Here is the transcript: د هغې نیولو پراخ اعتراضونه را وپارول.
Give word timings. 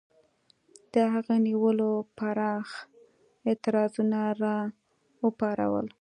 د 0.93 0.95
هغې 1.13 1.37
نیولو 1.47 1.89
پراخ 2.17 2.67
اعتراضونه 3.49 4.19
را 4.41 4.57
وپارول. 5.23 5.87